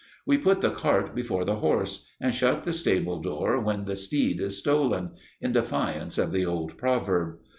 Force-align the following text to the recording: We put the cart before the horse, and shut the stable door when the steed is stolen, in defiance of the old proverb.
We 0.25 0.39
put 0.39 0.61
the 0.61 0.71
cart 0.71 1.13
before 1.13 1.45
the 1.45 1.57
horse, 1.57 2.07
and 2.19 2.33
shut 2.33 2.63
the 2.63 2.73
stable 2.73 3.21
door 3.21 3.59
when 3.61 3.85
the 3.85 3.95
steed 3.95 4.41
is 4.41 4.57
stolen, 4.57 5.11
in 5.39 5.51
defiance 5.51 6.17
of 6.17 6.31
the 6.31 6.43
old 6.43 6.75
proverb. 6.75 7.37